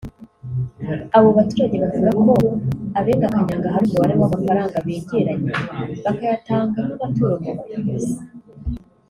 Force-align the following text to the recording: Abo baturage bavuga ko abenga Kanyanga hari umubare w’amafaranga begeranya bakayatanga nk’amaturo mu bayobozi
Abo 1.17 1.29
baturage 1.37 1.77
bavuga 1.83 2.09
ko 2.21 2.25
abenga 2.99 3.33
Kanyanga 3.33 3.73
hari 3.73 3.85
umubare 3.87 4.13
w’amafaranga 4.21 4.83
begeranya 4.85 5.53
bakayatanga 6.03 6.77
nk’amaturo 6.85 7.33
mu 7.43 7.51
bayobozi 7.57 8.13